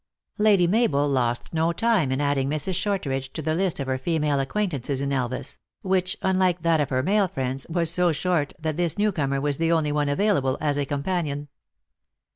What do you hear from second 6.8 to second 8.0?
of her male friends was